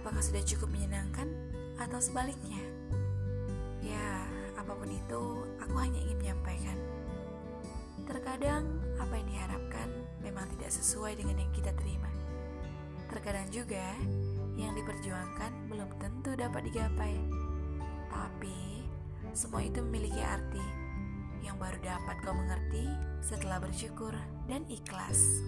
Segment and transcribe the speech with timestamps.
[0.00, 1.28] Apakah sudah cukup menyenangkan
[1.76, 2.56] atau sebaliknya?
[3.84, 4.24] Ya,
[4.56, 6.78] apa pun itu, aku hanya ingin menyampaikan.
[8.08, 8.64] Terkadang
[8.96, 9.88] apa yang diharapkan
[10.24, 12.08] memang tidak sesuai dengan yang kita terima.
[13.12, 13.84] Terkadang juga
[14.56, 17.20] yang diperjuangkan belum tentu dapat digapai.
[18.08, 18.88] Tapi
[19.36, 20.64] semua itu memiliki arti
[21.44, 22.88] yang baru dapat kau mengerti
[23.20, 24.16] setelah bersyukur
[24.48, 25.44] dan ikhlas.